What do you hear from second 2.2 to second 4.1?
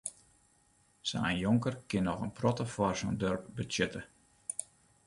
in protte foar sa'n doarp betsjutte.